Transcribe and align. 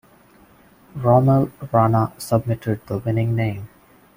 Rommel 0.95 1.51
Rana 1.71 2.11
submitted 2.17 2.81
the 2.87 2.97
winning 2.97 3.35
name. 3.35 3.69